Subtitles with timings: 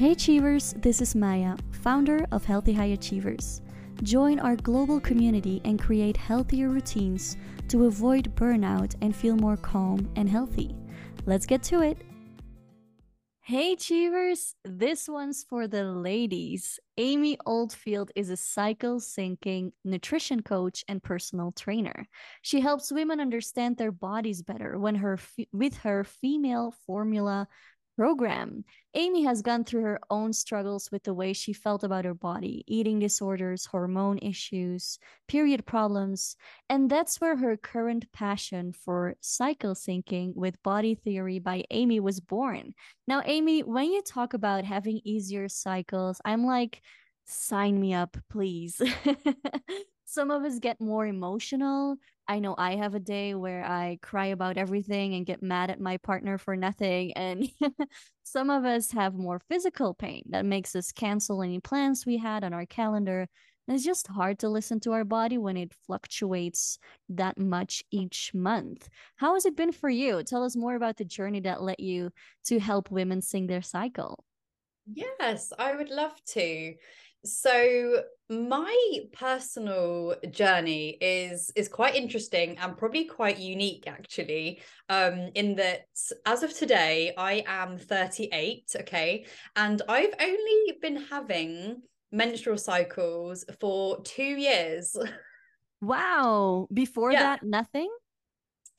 [0.00, 3.60] Hey Achievers, this is Maya, founder of Healthy High Achievers.
[4.02, 7.36] Join our global community and create healthier routines
[7.68, 10.74] to avoid burnout and feel more calm and healthy.
[11.26, 11.98] Let's get to it.
[13.42, 16.80] Hey Achievers, this one's for the ladies.
[16.96, 22.08] Amy Oldfield is a cycle syncing nutrition coach and personal trainer.
[22.40, 25.18] She helps women understand their bodies better when her
[25.52, 27.48] with her female formula
[28.00, 28.64] program.
[28.94, 32.64] Amy has gone through her own struggles with the way she felt about her body,
[32.66, 34.98] eating disorders, hormone issues,
[35.28, 36.34] period problems,
[36.70, 42.20] and that's where her current passion for cycle syncing with body theory by Amy was
[42.20, 42.72] born.
[43.06, 46.80] Now, Amy, when you talk about having easier cycles, I'm like,
[47.26, 48.80] sign me up, please.
[50.10, 51.94] Some of us get more emotional.
[52.26, 55.78] I know I have a day where I cry about everything and get mad at
[55.78, 57.12] my partner for nothing.
[57.12, 57.48] And
[58.24, 62.42] some of us have more physical pain that makes us cancel any plans we had
[62.42, 63.28] on our calendar.
[63.68, 66.80] And it's just hard to listen to our body when it fluctuates
[67.10, 68.88] that much each month.
[69.14, 70.24] How has it been for you?
[70.24, 72.10] Tell us more about the journey that led you
[72.46, 74.24] to help women sync their cycle.
[74.92, 76.74] Yes, I would love to
[77.24, 85.56] so my personal journey is is quite interesting and probably quite unique actually um in
[85.56, 85.82] that
[86.26, 89.26] as of today i am 38 okay?
[89.56, 91.82] And i've only been having
[92.12, 94.96] menstrual cycles for 2 years.
[95.82, 96.68] Wow.
[96.70, 97.20] Before yeah.
[97.20, 97.88] that nothing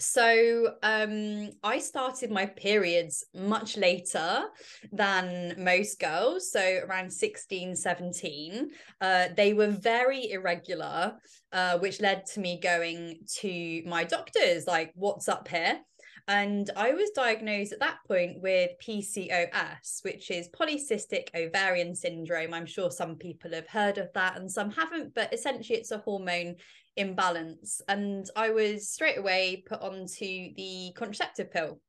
[0.01, 4.45] so um, I started my periods much later
[4.91, 6.51] than most girls.
[6.51, 8.69] So around 16, 17.
[8.99, 11.17] Uh, they were very irregular,
[11.51, 15.79] uh, which led to me going to my doctors, like, what's up here?
[16.27, 22.53] And I was diagnosed at that point with PCOS, which is polycystic ovarian syndrome.
[22.53, 25.97] I'm sure some people have heard of that and some haven't, but essentially it's a
[25.97, 26.55] hormone
[26.97, 27.81] imbalance.
[27.87, 31.79] And I was straight away put onto the contraceptive pill.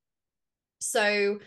[0.80, 1.38] So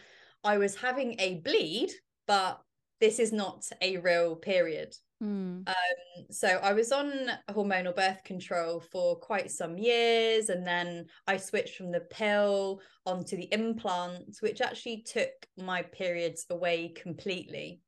[0.44, 1.92] I was having a bleed,
[2.28, 2.62] but
[3.02, 4.96] this is not a real period.
[5.24, 5.68] Mm.
[5.68, 11.38] Um, so I was on hormonal birth control for quite some years, and then I
[11.38, 17.82] switched from the pill onto the implant, which actually took my periods away completely.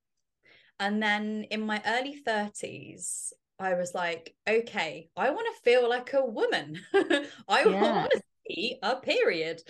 [0.80, 6.14] And then in my early 30s, I was like, okay, I want to feel like
[6.14, 6.80] a woman.
[6.94, 7.82] I yeah.
[7.82, 9.62] want to see a period.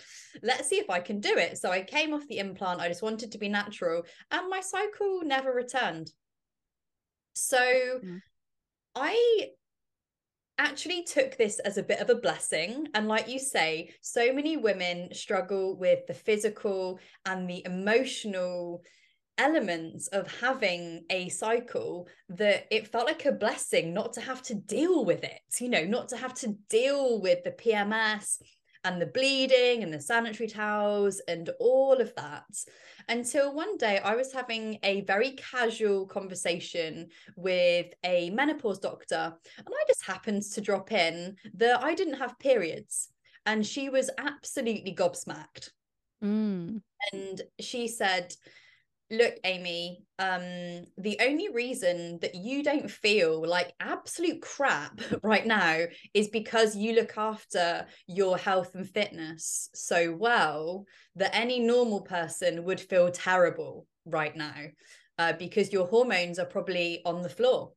[0.43, 1.57] Let's see if I can do it.
[1.57, 2.81] So I came off the implant.
[2.81, 6.11] I just wanted to be natural, and my cycle never returned.
[7.33, 7.59] So
[8.03, 8.19] mm.
[8.95, 9.49] I
[10.57, 12.87] actually took this as a bit of a blessing.
[12.93, 18.81] And like you say, so many women struggle with the physical and the emotional
[19.37, 24.55] elements of having a cycle that it felt like a blessing not to have to
[24.55, 28.37] deal with it, you know, not to have to deal with the PMS
[28.83, 32.45] and the bleeding and the sanitary towels and all of that.
[33.09, 39.67] Until one day I was having a very casual conversation with a menopause doctor, and
[39.67, 43.09] I just happened to drop in that I didn't have periods.
[43.45, 45.69] And she was absolutely gobsmacked.
[46.23, 46.81] Mm.
[47.13, 48.33] And she said,
[49.09, 55.79] look amy um the only reason that you don't feel like absolute crap right now
[56.13, 60.85] is because you look after your health and fitness so well
[61.15, 64.55] that any normal person would feel terrible right now
[65.19, 67.71] uh, because your hormones are probably on the floor.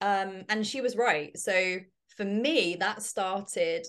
[0.00, 1.36] Um and she was right.
[1.36, 1.78] So
[2.16, 3.86] for me that started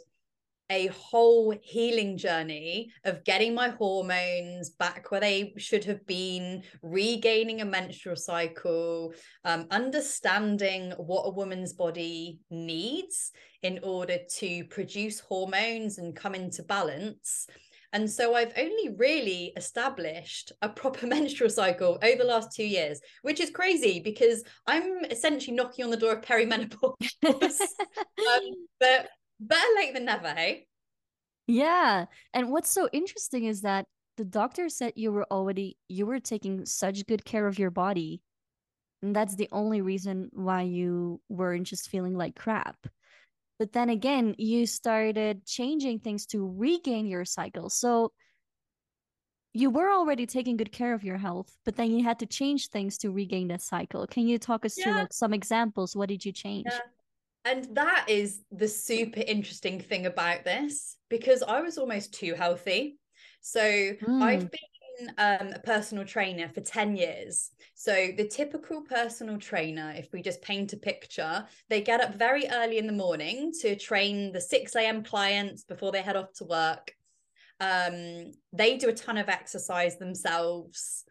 [0.70, 7.62] a whole healing journey of getting my hormones back where they should have been, regaining
[7.62, 9.14] a menstrual cycle,
[9.46, 13.32] um, understanding what a woman's body needs
[13.64, 17.48] in order to produce hormones and come into balance.
[17.92, 23.00] And so I've only really established a proper menstrual cycle over the last two years,
[23.24, 26.94] which is crazy because I'm essentially knocking on the door of perimenopause.
[27.26, 29.10] um, but
[29.40, 30.36] better late than never, eh?
[30.36, 30.68] hey?
[31.48, 32.06] Yeah.
[32.34, 33.86] And what's so interesting is that
[34.18, 38.22] the doctor said you were already you were taking such good care of your body.
[39.02, 42.76] And that's the only reason why you weren't just feeling like crap.
[43.58, 47.70] But then again, you started changing things to regain your cycle.
[47.70, 48.12] So
[49.54, 52.68] you were already taking good care of your health, but then you had to change
[52.68, 54.06] things to regain that cycle.
[54.06, 54.84] Can you talk us yeah.
[54.84, 55.96] through like some examples?
[55.96, 56.68] What did you change?
[56.70, 56.80] Yeah
[57.50, 62.98] and that is the super interesting thing about this because I was almost too healthy.
[63.42, 64.22] So mm.
[64.22, 64.60] I've been
[65.18, 67.52] um, a personal trainer for 10 years.
[67.74, 72.46] So, the typical personal trainer, if we just paint a picture, they get up very
[72.50, 75.04] early in the morning to train the 6 a.m.
[75.04, 76.92] clients before they head off to work.
[77.62, 81.06] Um, they do a ton of exercise themselves.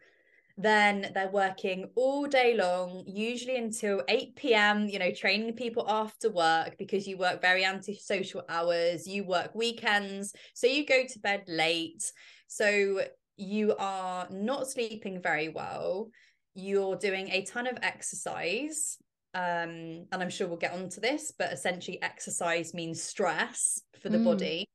[0.61, 6.29] Then they're working all day long, usually until 8 p.m., you know, training people after
[6.29, 10.33] work because you work very antisocial hours, you work weekends.
[10.53, 12.03] So you go to bed late.
[12.47, 12.99] So
[13.37, 16.09] you are not sleeping very well.
[16.55, 18.97] You're doing a ton of exercise.
[19.33, 24.17] Um, and I'm sure we'll get onto this, but essentially, exercise means stress for the
[24.17, 24.25] mm.
[24.25, 24.69] body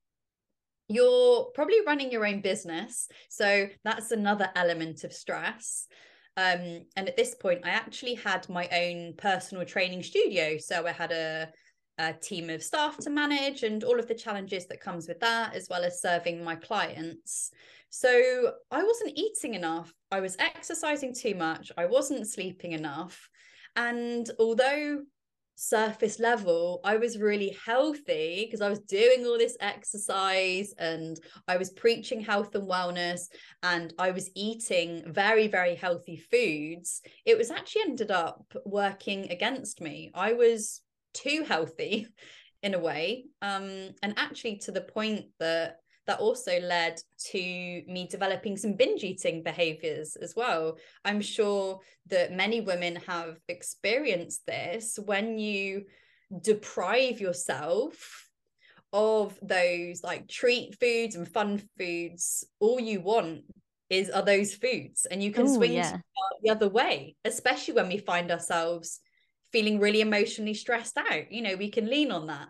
[0.88, 5.86] you're probably running your own business so that's another element of stress.
[6.36, 10.90] Um, and at this point i actually had my own personal training studio so i
[10.90, 11.48] had a,
[11.98, 15.54] a team of staff to manage and all of the challenges that comes with that
[15.54, 17.52] as well as serving my clients.
[17.90, 23.28] So i wasn't eating enough i was exercising too much i wasn't sleeping enough
[23.76, 25.02] and although
[25.56, 31.56] surface level, I was really healthy because I was doing all this exercise and I
[31.56, 33.22] was preaching health and wellness
[33.62, 37.02] and I was eating very, very healthy foods.
[37.24, 40.10] It was actually ended up working against me.
[40.14, 40.80] I was
[41.12, 42.08] too healthy
[42.62, 43.26] in a way.
[43.42, 49.02] Um, and actually to the point that that also led to me developing some binge
[49.04, 50.76] eating behaviors as well.
[51.04, 55.84] I'm sure that many women have experienced this when you
[56.42, 58.28] deprive yourself
[58.92, 63.42] of those like treat foods and fun foods all you want
[63.90, 65.96] is are those foods and you can Ooh, swing yeah.
[66.42, 69.00] the other way especially when we find ourselves
[69.52, 72.48] feeling really emotionally stressed out you know we can lean on that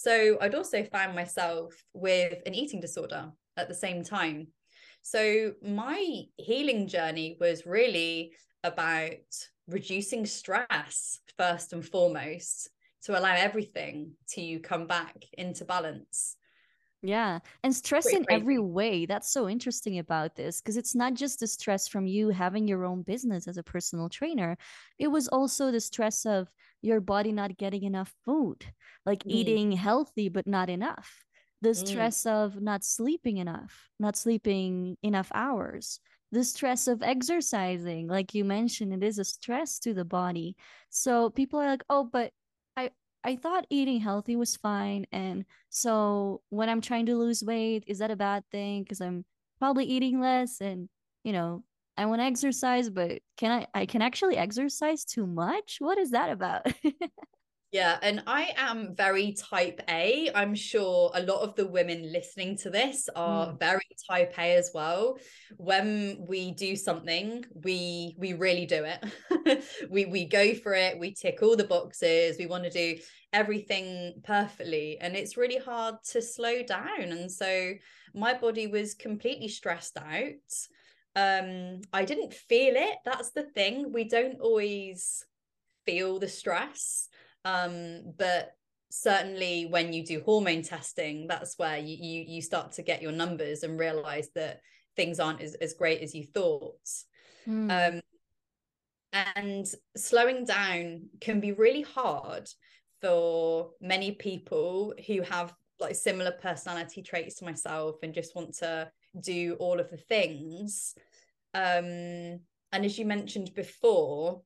[0.00, 4.46] so I'd also found myself with an eating disorder at the same time.
[5.02, 8.32] So my healing journey was really
[8.64, 9.10] about
[9.68, 12.70] reducing stress first and foremost
[13.02, 16.34] to allow everything to come back into balance.
[17.02, 17.40] Yeah.
[17.62, 19.04] And stress in every way.
[19.04, 22.86] That's so interesting about this because it's not just the stress from you having your
[22.86, 24.56] own business as a personal trainer,
[24.98, 26.48] it was also the stress of
[26.82, 28.64] your body not getting enough food,
[29.04, 29.30] like mm.
[29.30, 31.24] eating healthy, but not enough.
[31.62, 31.86] The mm.
[31.86, 32.30] stress mm.
[32.30, 36.00] of not sleeping enough, not sleeping enough hours.
[36.32, 40.56] The stress of exercising, like you mentioned, it is a stress to the body.
[40.88, 42.32] So people are like, oh, but
[42.76, 42.90] I
[43.24, 45.06] I thought eating healthy was fine.
[45.12, 48.82] And so when I'm trying to lose weight, is that a bad thing?
[48.84, 49.24] Because I'm
[49.58, 50.88] probably eating less and,
[51.24, 51.64] you know,
[52.00, 55.76] I want to exercise, but can I, I can actually exercise too much?
[55.80, 56.66] What is that about?
[57.72, 60.28] Yeah, and I am very type A.
[60.34, 63.60] I'm sure a lot of the women listening to this are mm.
[63.60, 65.18] very type A as well.
[65.56, 69.62] When we do something, we we really do it.
[69.88, 73.00] we we go for it, we tick all the boxes, we want to do
[73.32, 77.12] everything perfectly, and it's really hard to slow down.
[77.12, 77.74] And so
[78.14, 80.34] my body was completely stressed out.
[81.16, 82.98] Um I didn't feel it.
[83.04, 83.92] That's the thing.
[83.92, 85.24] We don't always
[85.86, 87.08] feel the stress
[87.44, 88.52] um, but
[88.90, 93.12] certainly when you do hormone testing, that's where you, you, you start to get your
[93.12, 94.60] numbers and realize that
[94.96, 96.76] things aren't as, as great as you thought.
[97.48, 97.94] Mm.
[97.94, 98.00] Um,
[99.34, 99.66] and
[99.96, 102.48] slowing down can be really hard
[103.00, 108.90] for many people who have like similar personality traits to myself and just want to
[109.18, 110.94] do all of the things
[111.54, 112.38] um
[112.72, 114.42] and as you mentioned before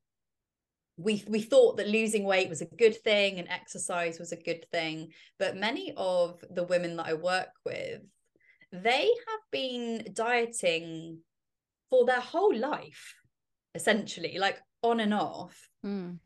[0.97, 4.64] we we thought that losing weight was a good thing and exercise was a good
[4.73, 8.00] thing but many of the women that i work with
[8.73, 11.18] they have been dieting
[11.90, 13.14] for their whole life
[13.75, 16.16] essentially like on and off mm.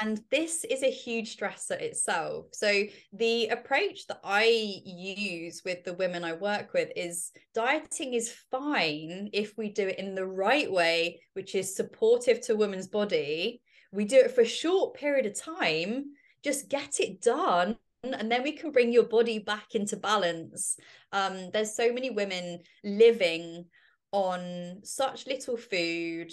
[0.00, 2.46] And this is a huge stressor itself.
[2.52, 4.44] So the approach that i
[4.84, 9.98] use with the women i work with is dieting is fine if we do it
[9.98, 13.60] in the right way which is supportive to women's body.
[13.92, 16.04] We do it for a short period of time
[16.42, 20.76] just get it done and then we can bring your body back into balance.
[21.12, 23.66] Um, there's so many women living
[24.10, 26.32] on such little food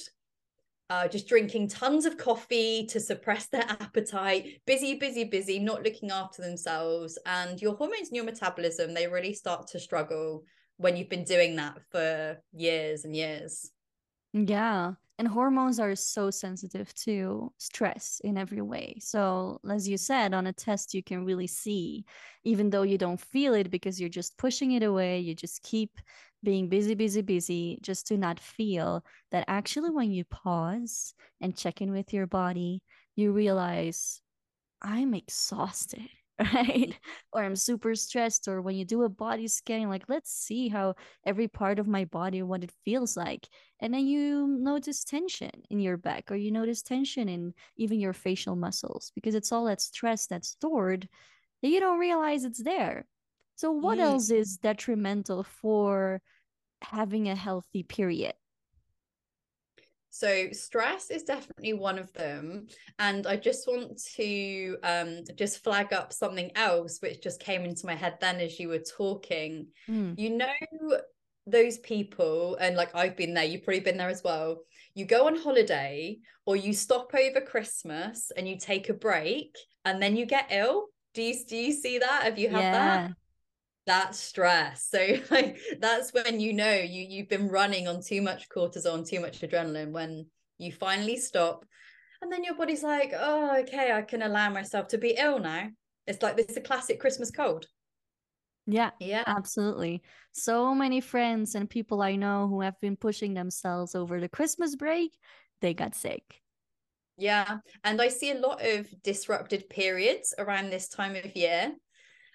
[0.89, 6.11] uh, just drinking tons of coffee to suppress their appetite busy busy busy not looking
[6.11, 7.17] after themselves.
[7.25, 10.43] And your hormones and your metabolism they really start to struggle
[10.77, 13.69] when you've been doing that for years and years.
[14.33, 18.95] Yeah and hormones are so sensitive to stress in every way.
[19.01, 22.05] So as you said on a test you can really see
[22.45, 25.99] even though you don't feel it because you're just pushing it away you just keep
[26.43, 31.81] being busy, busy, busy, just to not feel that actually when you pause and check
[31.81, 32.81] in with your body,
[33.15, 34.21] you realize
[34.81, 36.09] I'm exhausted,
[36.53, 36.97] right?
[37.33, 38.47] or I'm super stressed.
[38.47, 42.05] Or when you do a body scan, like, let's see how every part of my
[42.05, 43.47] body, what it feels like.
[43.81, 48.13] And then you notice tension in your back, or you notice tension in even your
[48.13, 51.09] facial muscles because it's all that stress that's stored
[51.61, 53.05] that you don't realize it's there.
[53.59, 54.03] So, what mm.
[54.03, 56.21] else is detrimental for
[56.81, 58.31] having a healthy period?
[60.11, 62.67] So stress is definitely one of them.
[62.99, 67.85] And I just want to um, just flag up something else which just came into
[67.85, 69.67] my head then as you were talking.
[69.89, 70.17] Mm.
[70.17, 71.01] You know
[71.45, 74.61] those people, and like I've been there, you've probably been there as well.
[74.93, 80.01] You go on holiday or you stop over Christmas and you take a break and
[80.01, 80.85] then you get ill.
[81.13, 82.23] Do you do you see that?
[82.23, 82.71] Have you had yeah.
[82.71, 83.11] that?
[83.89, 84.87] That stress.
[84.89, 89.19] So like that's when you know you you've been running on too much cortisol too
[89.19, 90.27] much adrenaline when
[90.57, 91.65] you finally stop
[92.21, 95.67] and then your body's like oh okay i can allow myself to be ill now.
[96.07, 97.65] It's like this is a classic christmas cold.
[98.67, 99.23] Yeah yeah.
[99.25, 100.03] absolutely.
[100.31, 104.75] So many friends and people i know who have been pushing themselves over the christmas
[104.75, 105.17] break
[105.61, 106.23] they got sick.
[107.17, 111.73] Yeah and i see a lot of disrupted periods around this time of year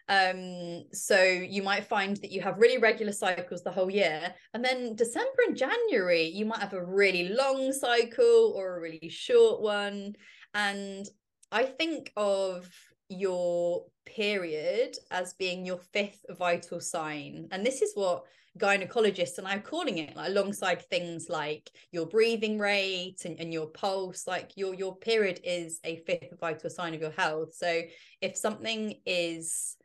[0.08, 4.62] um so you might find that you have really regular cycles the whole year and
[4.62, 9.60] then december and january you might have a really long cycle or a really short
[9.60, 10.14] one.
[10.52, 11.06] And
[11.50, 12.70] i think of
[13.08, 17.48] your period as being your fifth vital sign.
[17.50, 18.24] And this is what
[18.56, 23.66] gynecologists and i'm calling it like, alongside things like your breathing rate and, and your
[23.66, 27.52] pulse like your your period is a fifth vital sign of your health.
[27.54, 27.82] So
[28.20, 29.76] if something is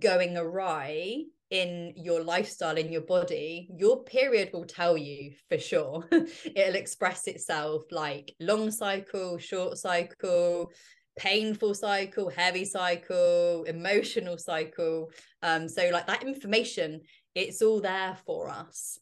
[0.00, 6.04] going awry in your lifestyle in your body your period will tell you for sure.
[6.10, 10.72] It'll express itself like long cycle short cycle
[11.16, 15.10] painful cycle heavy cycle emotional cycle.
[15.42, 17.02] Um so like that information
[17.36, 18.98] it's all there for us.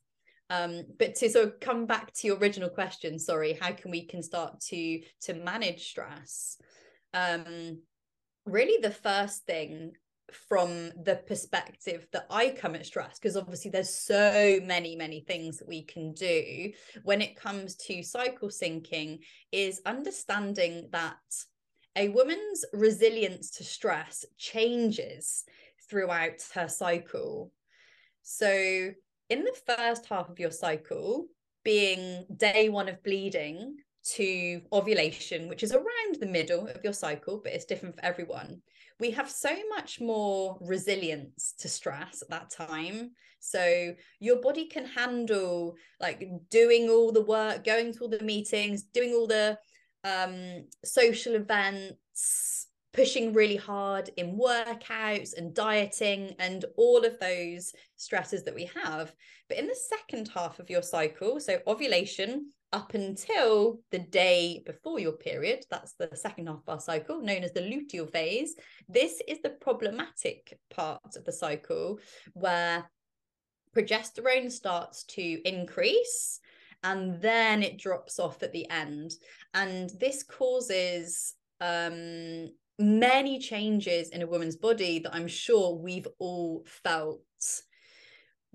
[0.50, 4.04] Um but to sort of come back to your original question sorry how can we
[4.04, 6.58] can start to to manage stress?
[7.14, 7.80] Um
[8.44, 9.92] really the first thing
[10.32, 15.58] from the perspective that I come at stress, because obviously there's so many, many things
[15.58, 19.20] that we can do when it comes to cycle syncing,
[19.52, 21.16] is understanding that
[21.96, 25.44] a woman's resilience to stress changes
[25.88, 27.52] throughout her cycle.
[28.22, 28.90] So,
[29.30, 31.26] in the first half of your cycle,
[31.64, 37.40] being day one of bleeding to ovulation, which is around the middle of your cycle,
[37.42, 38.60] but it's different for everyone
[39.00, 43.10] we have so much more resilience to stress at that time.
[43.40, 48.84] So your body can handle like doing all the work going to all the meetings
[48.84, 49.58] doing all the
[50.04, 58.44] um social events pushing really hard in workouts and dieting and all of those stresses
[58.44, 59.12] that we have.
[59.48, 64.98] But in the second half of your cycle so ovulation up until the day before
[64.98, 68.56] your period, that's the second half of our cycle, known as the luteal phase.
[68.88, 72.00] This is the problematic part of the cycle
[72.32, 72.90] where
[73.76, 76.40] progesterone starts to increase
[76.82, 79.12] and then it drops off at the end.
[79.54, 82.48] And this causes um,
[82.80, 87.22] many changes in a woman's body that I'm sure we've all felt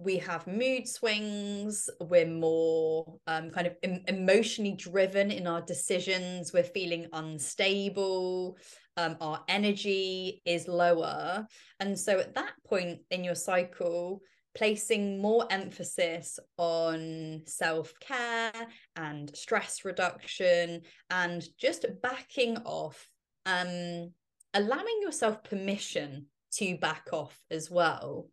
[0.01, 6.53] we have mood swings we're more um, kind of em- emotionally driven in our decisions
[6.53, 8.57] we're feeling unstable
[8.99, 11.47] um, our energy is lower.
[11.79, 14.21] And so at that point in your cycle
[14.57, 18.51] placing more emphasis on self-care
[18.97, 23.07] and stress reduction and just backing off
[23.45, 24.11] um
[24.55, 28.27] allowing yourself permission to back off as well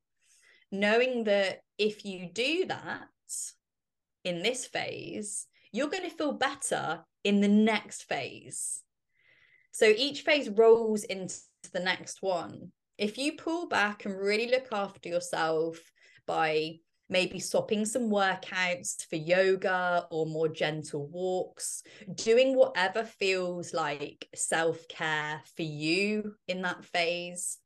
[0.70, 3.08] knowing that if you do that
[4.24, 8.82] in this phase, you're going to feel better in the next phase.
[9.72, 11.36] So each phase rolls into
[11.72, 12.72] the next one.
[12.98, 15.78] If you pull back and really look after yourself
[16.26, 16.76] by
[17.08, 21.82] maybe swapping some workouts for yoga or more gentle walks,
[22.14, 27.58] doing whatever feels like self care for you in that phase,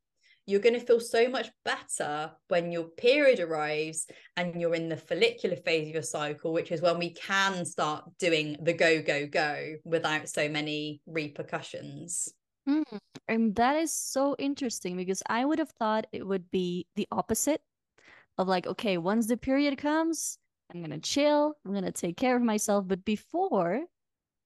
[0.51, 4.05] you're going to feel so much better when your period arrives
[4.35, 8.03] and you're in the follicular phase of your cycle, which is when we can start
[8.19, 12.27] doing the go, go, go without so many repercussions.
[12.67, 17.07] Mm, and that is so interesting because I would have thought it would be the
[17.11, 17.61] opposite
[18.37, 20.37] of like, okay, once the period comes,
[20.73, 22.87] I'm gonna chill, I'm gonna take care of myself.
[22.87, 23.81] But before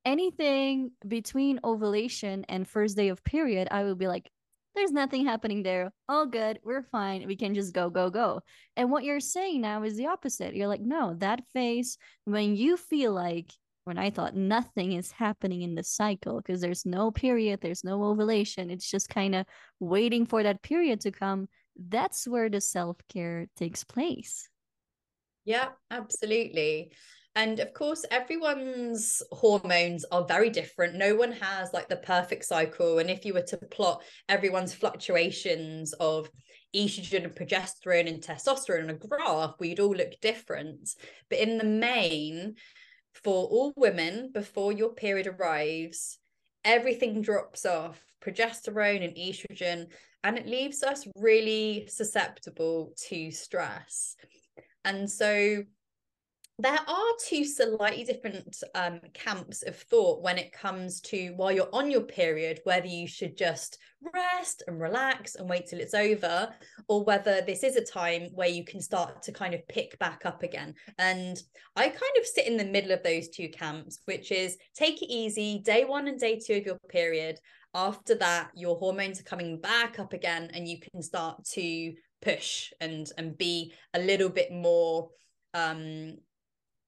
[0.06, 4.30] anything between ovulation and first day of period, I will be like,
[4.76, 5.92] there's nothing happening there.
[6.08, 6.60] All good.
[6.64, 7.26] We're fine.
[7.28, 8.42] We can just go, go, go.
[8.76, 10.56] And what you're saying now is the opposite.
[10.56, 13.52] You're like, no, that phase, when you feel like,
[13.86, 18.04] when I thought nothing is happening in the cycle because there's no period, there's no
[18.04, 19.46] ovulation, it's just kind of
[19.80, 21.48] waiting for that period to come.
[21.78, 24.50] That's where the self care takes place.
[25.46, 26.94] Yeah, absolutely.
[27.36, 30.96] And of course, everyone's hormones are very different.
[30.96, 33.00] No one has like the perfect cycle.
[33.00, 36.30] And if you were to plot everyone's fluctuations of
[36.74, 40.90] estrogen and progesterone and testosterone on a graph, we'd all look different.
[41.30, 42.56] But in the main,
[43.14, 46.18] for all women, before your period arrives,
[46.64, 49.88] everything drops off progesterone and estrogen,
[50.24, 54.16] and it leaves us really susceptible to stress.
[54.84, 55.64] And so
[56.58, 61.74] there are two slightly different um, camps of thought when it comes to while you're
[61.74, 63.78] on your period, whether you should just
[64.14, 66.50] rest and relax and wait till it's over,
[66.88, 70.22] or whether this is a time where you can start to kind of pick back
[70.26, 70.74] up again.
[70.98, 71.38] And
[71.76, 75.12] I kind of sit in the middle of those two camps, which is take it
[75.12, 77.38] easy, day one and day two of your period.
[77.74, 82.72] After that, your hormones are coming back up again, and you can start to push
[82.80, 85.10] and and be a little bit more
[85.54, 86.16] um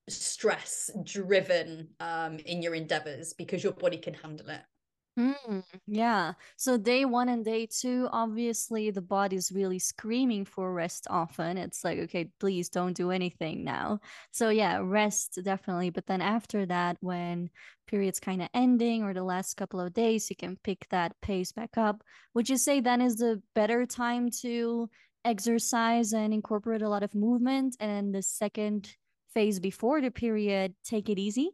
[0.08, 4.62] stress driven um in your endeavors because your body can handle it
[5.18, 6.34] Mm, yeah.
[6.58, 11.58] So day one and day two, obviously the body's really screaming for rest often.
[11.58, 14.00] It's like, okay, please don't do anything now.
[14.32, 15.90] So yeah, rest definitely.
[15.90, 17.50] But then after that, when
[17.88, 21.52] period's kind of ending or the last couple of days, you can pick that pace
[21.52, 22.04] back up.
[22.36, 24.88] Would you say then is the better time to
[25.26, 27.76] exercise and incorporate a lot of movement?
[27.80, 28.96] And the second
[29.38, 31.52] phase before the period, take it easy?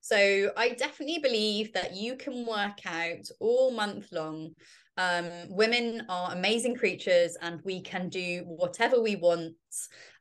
[0.00, 4.52] So I definitely believe that you can work out all month long.
[4.96, 9.52] Um, women are amazing creatures and we can do whatever we want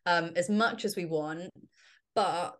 [0.05, 1.49] um, as much as we want.
[2.13, 2.55] But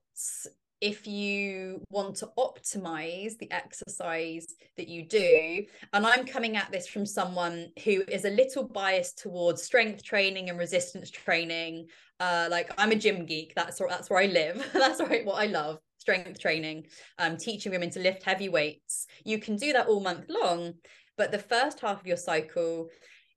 [0.82, 5.64] if you want to optimize the exercise that you do
[5.94, 10.50] and i'm coming at this from someone who is a little biased towards strength training
[10.50, 11.86] and resistance training
[12.20, 15.42] uh like i'm a gym geek that's where that's where i live that's right what
[15.42, 16.86] i love strength training
[17.18, 19.06] um teaching women to lift heavy weights.
[19.26, 20.76] You can do that all month long
[21.18, 22.88] but the first half of your cycle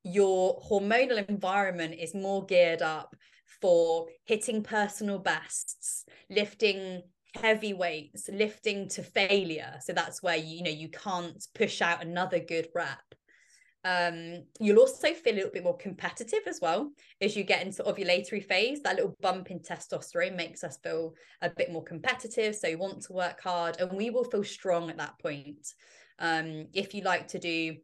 [0.05, 3.15] your hormonal environment is more geared up
[3.61, 7.03] for hitting personal bests, lifting
[7.35, 9.75] heavy weights lifting to failure.
[9.81, 12.99] So that's where you, know you can't push out another good rep.
[13.85, 17.83] Um you'll also feel a little bit more competitive as well as you get into
[17.83, 18.81] ovulatory phase.
[18.83, 22.55] That little bump in testosterone makes us feel a bit more competitive.
[22.55, 25.67] So you want to work hard and we will feel strong at that point.
[26.19, 27.77] Um if you like to do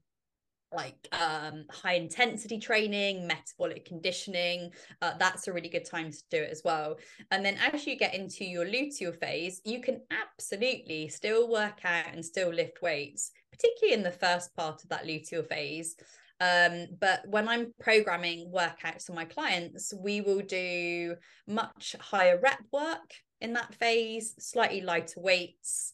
[0.73, 4.71] like um, high intensity training, metabolic conditioning.
[5.01, 6.97] Uh, that's a really good time to do it as well.
[7.31, 12.13] And then as you get into your luteal phase, you can absolutely still work out
[12.13, 15.97] and still lift weights, particularly in the first part of that luteal phase.
[16.41, 22.63] Um, but when I'm programming workouts for my clients, we will do much higher rep
[22.73, 25.93] work in that phase, slightly lighter weights.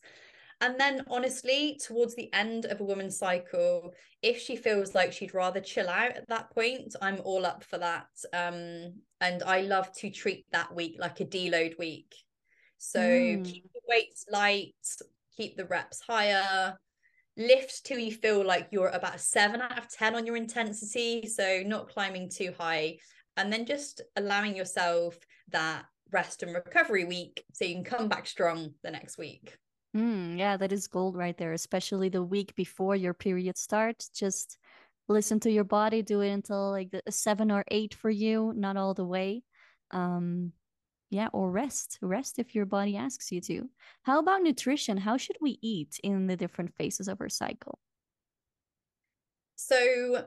[0.61, 5.35] And then, honestly, towards the end of a woman's cycle, if she feels like she'd
[5.35, 8.07] rather chill out at that point, I'm all up for that.
[8.33, 12.15] Um, and I love to treat that week like a deload week.
[12.79, 13.45] So mm.
[13.45, 14.75] keep the weights light,
[15.37, 16.77] keep the reps higher,
[17.37, 21.27] lift till you feel like you're about seven out of 10 on your intensity.
[21.27, 22.99] So not climbing too high.
[23.37, 25.19] And then just allowing yourself
[25.51, 29.57] that rest and recovery week so you can come back strong the next week.
[29.95, 34.09] Mm, yeah, that is gold right there, especially the week before your period starts.
[34.09, 34.59] Just
[35.09, 38.77] listen to your body, do it until like the seven or eight for you, not
[38.77, 39.43] all the way.
[39.93, 40.53] Um,
[41.11, 43.71] yeah, or rest, rest if your body asks you to.
[44.03, 44.97] How about nutrition?
[44.97, 47.79] How should we eat in the different phases of our cycle?
[49.55, 50.25] So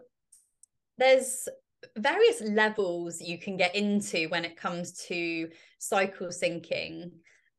[0.97, 1.49] there's
[1.97, 5.49] various levels you can get into when it comes to
[5.79, 7.11] cycle syncing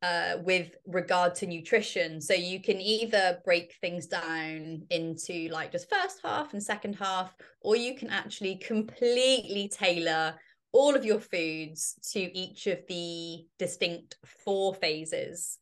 [0.02, 2.20] uh, with regard to nutrition.
[2.20, 7.34] So you can either break things down into like just first half and second half,
[7.60, 10.34] or you can actually completely tailor
[10.72, 15.58] all of your foods to each of the distinct four phases.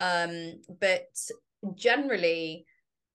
[0.00, 1.06] Um, but
[1.74, 2.66] generally,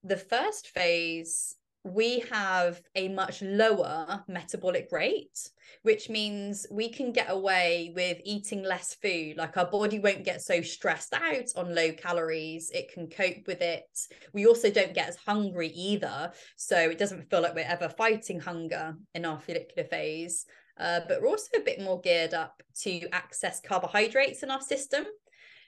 [0.03, 1.56] the first phase
[1.93, 5.49] we have a much lower metabolic rate,
[5.83, 9.37] which means we can get away with eating less food.
[9.37, 13.61] Like our body won't get so stressed out on low calories, it can cope with
[13.61, 13.85] it.
[14.33, 16.31] We also don't get as hungry either.
[16.55, 20.45] So it doesn't feel like we're ever fighting hunger in our follicular phase.
[20.79, 25.05] Uh, but we're also a bit more geared up to access carbohydrates in our system.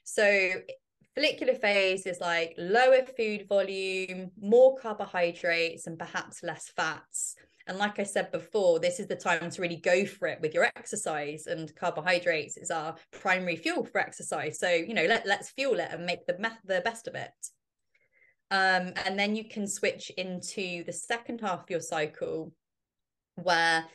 [0.04, 0.54] So
[1.20, 7.36] follicular phase is like lower food volume, more carbohydrates, and perhaps less fats.
[7.68, 10.54] And like I said before, this is the time to really go for it with
[10.54, 14.60] your exercise, and carbohydrates is our primary fuel for exercise.
[14.60, 17.32] So you know, let let's fuel it and make the me- the best of it.
[18.50, 22.54] Um, and then you can switch into the second half of your cycle,
[23.36, 23.86] where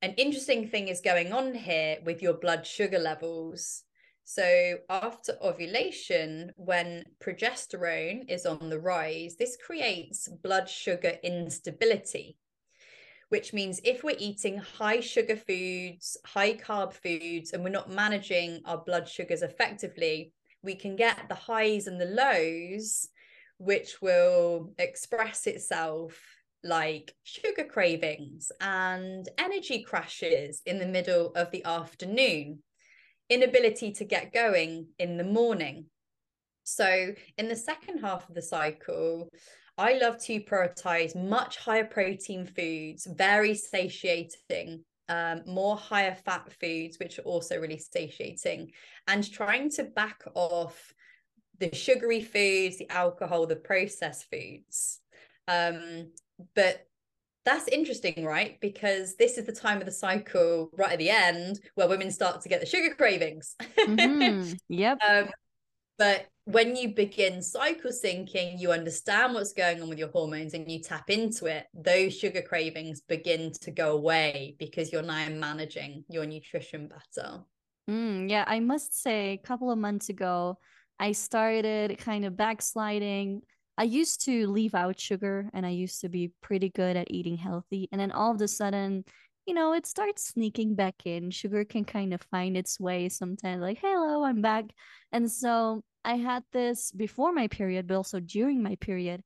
[0.00, 3.84] an interesting thing is going on here with your blood sugar levels.
[4.24, 12.38] So, after ovulation, when progesterone is on the rise, this creates blood sugar instability,
[13.28, 18.62] which means if we're eating high sugar foods, high carb foods, and we're not managing
[18.64, 20.32] our blood sugars effectively,
[20.62, 23.08] we can get the highs and the lows,
[23.58, 26.20] which will express itself
[26.64, 32.62] like sugar cravings and energy crashes in the middle of the afternoon
[33.32, 35.86] inability to get going in the morning.
[36.64, 39.28] So, in the second half of the cycle,
[39.78, 46.98] I love to prioritize much higher protein foods, very satiating, um, more higher fat foods,
[46.98, 48.70] which are also really satiating,
[49.08, 50.92] and trying to back off
[51.58, 55.00] the sugary foods, the alcohol, the processed foods.
[55.48, 56.12] Um,
[56.54, 56.86] but
[57.44, 58.58] that's interesting, right?
[58.60, 62.40] Because this is the time of the cycle right at the end where women start
[62.42, 63.56] to get the sugar cravings.
[63.78, 64.52] mm-hmm.
[64.68, 64.98] Yep.
[65.08, 65.28] Um,
[65.98, 70.70] but when you begin cycle syncing, you understand what's going on with your hormones and
[70.70, 76.04] you tap into it, those sugar cravings begin to go away because you're now managing
[76.08, 77.40] your nutrition better.
[77.88, 80.58] Mm, yeah, I must say, a couple of months ago,
[80.98, 83.42] I started kind of backsliding
[83.78, 87.36] I used to leave out sugar and I used to be pretty good at eating
[87.36, 87.88] healthy.
[87.90, 89.04] And then all of a sudden,
[89.46, 91.30] you know, it starts sneaking back in.
[91.30, 94.66] Sugar can kind of find its way sometimes, like, hello, I'm back.
[95.10, 99.22] And so I had this before my period, but also during my period.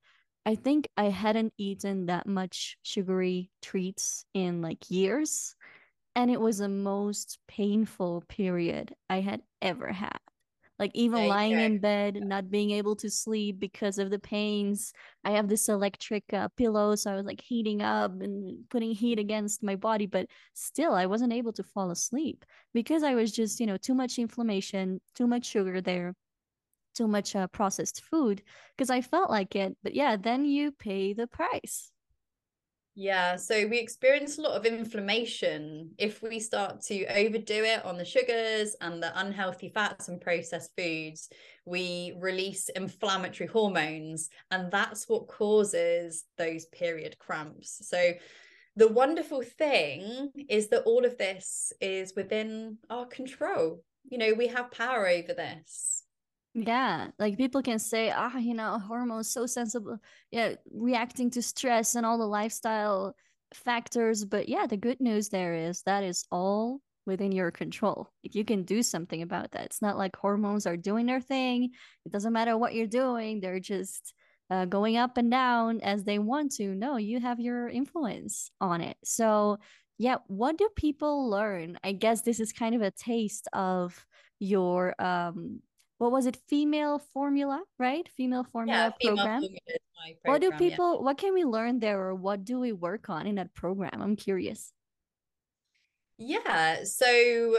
[0.46, 5.56] I think I hadn't eaten that much sugary treats in like years.
[6.14, 10.18] And it was the most painful period I had ever had
[10.78, 14.92] like even lying in bed not being able to sleep because of the pains.
[15.24, 19.18] I have this electric uh, pillow so i was like heating up and putting heat
[19.18, 23.58] against my body but still i wasn't able to fall asleep because i was just
[23.60, 26.14] you know too much inflammation too much sugar there
[26.94, 28.42] too much uh, processed food
[28.76, 29.76] because i felt like it.
[29.82, 31.90] But yeah then you pay the price
[32.98, 37.98] yeah, so we experience a lot of inflammation if we start to overdo it on
[37.98, 41.28] the sugars and the unhealthy fats and processed foods.
[41.66, 47.86] We release inflammatory hormones, and that's what causes those period cramps.
[47.86, 48.14] So,
[48.76, 53.82] the wonderful thing is that all of this is within our control.
[54.08, 56.05] You know, we have power over this.
[56.58, 59.98] Yeah, like people can say, ah, you know, hormones so sensible,
[60.30, 63.14] yeah, reacting to stress and all the lifestyle
[63.52, 64.24] factors.
[64.24, 68.08] But yeah, the good news there is that is all within your control.
[68.22, 71.72] You can do something about that, it's not like hormones are doing their thing.
[72.06, 74.14] It doesn't matter what you're doing; they're just
[74.50, 76.74] uh, going up and down as they want to.
[76.74, 78.96] No, you have your influence on it.
[79.04, 79.58] So
[79.98, 81.78] yeah, what do people learn?
[81.84, 84.06] I guess this is kind of a taste of
[84.38, 85.60] your um
[85.98, 86.36] what was it?
[86.48, 88.08] Female formula right?
[88.16, 89.42] Female formula yeah, program.
[89.42, 89.86] Female program
[90.24, 91.00] what do people yeah.
[91.00, 94.00] what can we learn there or what do we work on in that program?
[94.00, 94.72] I'm curious.
[96.18, 97.56] Yeah so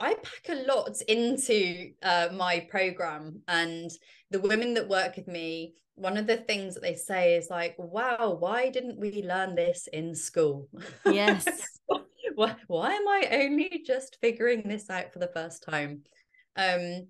[0.00, 3.90] i pack a lot into uh, my program and
[4.30, 7.74] the women that work with me one of the things that they say is like
[7.78, 10.68] wow why didn't we learn this in school?
[11.04, 11.46] Yes.
[12.36, 16.02] Why, why am i only just figuring this out for the first time?
[16.56, 17.08] Um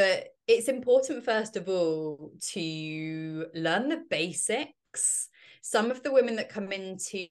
[0.00, 5.28] but it's important first of all to learn the basics.
[5.60, 7.26] Some of the women that come into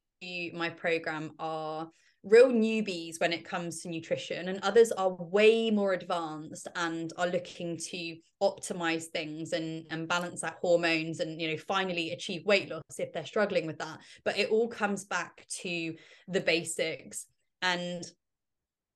[0.53, 1.89] my program are
[2.21, 7.25] real newbies when it comes to nutrition and others are way more advanced and are
[7.25, 12.69] looking to optimize things and and balance out hormones and you know finally achieve weight
[12.69, 13.97] loss if they're struggling with that.
[14.23, 15.95] But it all comes back to
[16.27, 17.25] the basics.
[17.63, 18.03] And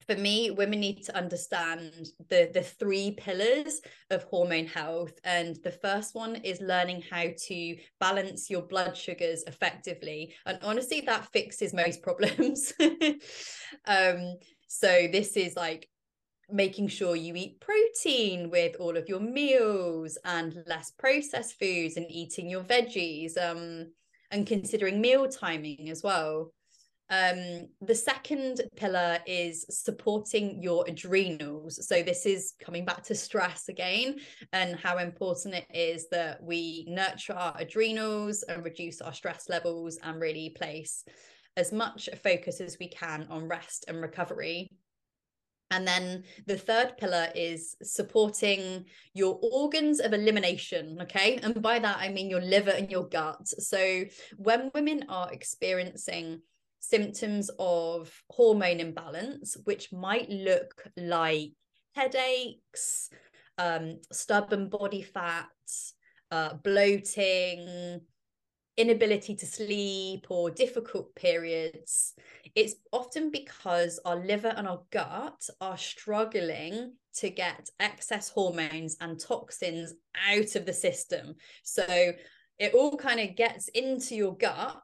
[0.08, 5.14] for me women need to understand the the three pillars of hormone health.
[5.24, 10.34] And the first one is learning how to balance your blood sugars effectively.
[10.46, 12.74] And honestly that fixes most problems.
[13.86, 14.36] Um
[14.68, 15.88] so this is like
[16.50, 22.06] making sure you eat protein with all of your meals and less processed foods and
[22.10, 23.88] eating your veggies um
[24.32, 26.52] and considering meal timing as well
[27.14, 31.88] um, the second pillar is supporting your adrenals.
[31.88, 34.16] So, this is coming back to stress again
[34.52, 40.00] and how important it is that we nurture our adrenals and reduce our stress levels
[40.02, 41.06] and really place
[41.56, 44.72] as much focus as we can on rest and recovery.
[45.70, 50.98] And then the third pillar is supporting your organs of elimination.
[51.04, 51.40] Okay.
[51.44, 53.48] And by that, I mean your liver and your gut.
[53.48, 54.06] So
[54.38, 56.42] when women are experiencing
[56.84, 61.52] symptoms of hormone imbalance, which might look like
[61.96, 63.10] headaches,
[63.58, 65.48] um, stubborn body fat,
[66.30, 68.02] uh, bloating,
[68.76, 72.16] inability to sleep, or difficult periods.
[72.54, 79.18] It's often because our liver and our gut are struggling to get excess hormones and
[79.18, 79.94] toxins
[80.30, 81.36] out of the system.
[81.64, 81.86] So
[82.60, 84.82] it all kind of gets into your gut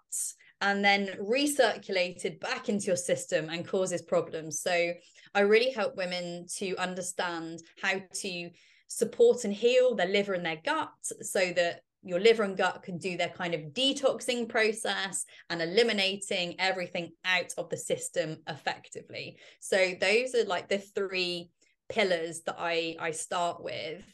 [0.62, 4.62] and then recirculated back into your system and causes problems.
[4.62, 4.94] So
[5.34, 8.50] I really help women to understand how to
[8.88, 10.92] support and heal their liver and their gut
[11.22, 16.56] so that your liver and gut can do their kind of detoxing process and eliminating
[16.60, 19.38] everything out of the system effectively.
[19.60, 21.52] So those are like the three
[21.90, 24.06] pillars that I I start with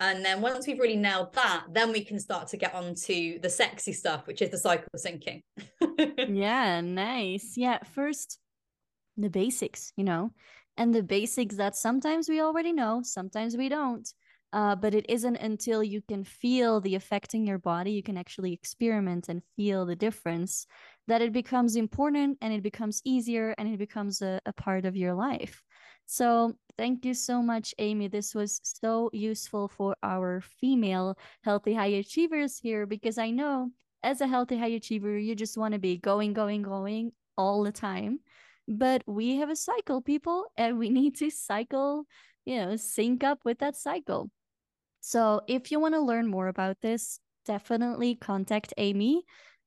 [0.00, 3.38] and then once we've really nailed that, then we can start to get on to
[3.40, 5.42] the sexy stuff, which is the cycle syncing.
[6.28, 7.54] yeah, nice.
[7.56, 8.38] Yeah, first,
[9.16, 10.30] the basics, you know,
[10.76, 14.08] and the basics that sometimes we already know, sometimes we don't.
[14.52, 18.16] Uh, but it isn't until you can feel the effect in your body, you can
[18.16, 20.64] actually experiment and feel the difference,
[21.08, 24.96] that it becomes important and it becomes easier and it becomes a, a part of
[24.96, 25.60] your life.
[26.06, 28.08] So thank you so much, Amy.
[28.08, 33.70] This was so useful for our female healthy high achievers here because I know
[34.02, 37.72] as a healthy high achiever, you just want to be going, going, going all the
[37.72, 38.20] time.
[38.68, 42.04] But we have a cycle, people, and we need to cycle,
[42.44, 44.30] you know, sync up with that cycle.
[45.00, 49.24] So if you want to learn more about this, definitely contact Amy.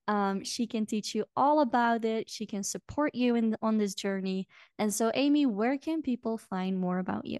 [0.07, 2.29] Um, she can teach you all about it.
[2.29, 4.47] She can support you in on this journey.
[4.79, 7.39] And so, Amy, where can people find more about you?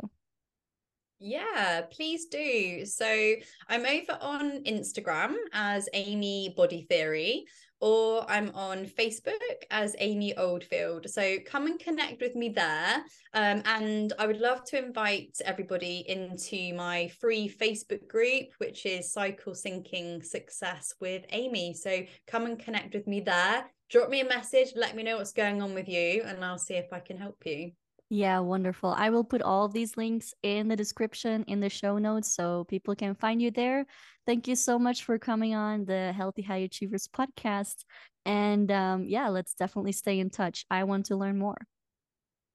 [1.20, 2.86] Yeah, please do.
[2.86, 3.36] So
[3.68, 7.46] I'm over on Instagram as Amy Body Theory
[7.80, 11.10] or I'm on Facebook as Amy Oldfield.
[11.10, 13.04] So come and connect with me there.
[13.34, 19.12] Um, and I would love to invite everybody into my free Facebook group, which is
[19.12, 21.74] Cycle Syncing Success with Amy.
[21.74, 23.66] So come and connect with me there.
[23.90, 26.74] Drop me a message, let me know what's going on with you, and I'll see
[26.74, 27.72] if I can help you.
[28.10, 28.94] Yeah, wonderful.
[28.98, 32.64] I will put all of these links in the description in the show notes so
[32.64, 33.86] people can find you there.
[34.26, 37.84] Thank you so much for coming on the Healthy High Achievers podcast.
[38.26, 40.66] And um, yeah, let's definitely stay in touch.
[40.72, 41.58] I want to learn more.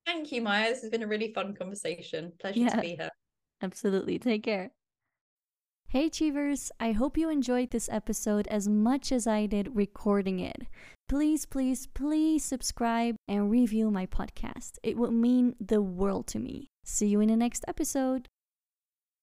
[0.06, 0.70] Thank you, Maya.
[0.70, 2.32] This has been a really fun conversation.
[2.40, 3.10] Pleasure yeah, to be here.
[3.62, 4.18] Absolutely.
[4.18, 4.70] Take care.
[5.92, 6.72] Hey, Achievers!
[6.80, 10.62] I hope you enjoyed this episode as much as I did recording it.
[11.06, 14.78] Please, please, please subscribe and review my podcast.
[14.82, 16.70] It would mean the world to me.
[16.82, 18.30] See you in the next episode.